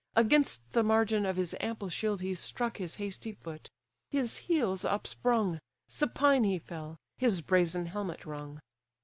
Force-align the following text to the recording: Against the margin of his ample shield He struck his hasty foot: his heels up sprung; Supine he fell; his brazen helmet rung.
Against 0.15 0.61
the 0.71 0.81
margin 0.81 1.27
of 1.27 1.35
his 1.35 1.55
ample 1.59 1.87
shield 1.89 2.21
He 2.21 2.33
struck 2.33 2.77
his 2.77 2.95
hasty 2.95 3.33
foot: 3.33 3.69
his 4.09 4.37
heels 4.39 4.83
up 4.83 5.05
sprung; 5.05 5.59
Supine 5.87 6.43
he 6.43 6.57
fell; 6.57 6.97
his 7.19 7.41
brazen 7.41 7.85
helmet 7.85 8.25
rung. 8.25 8.59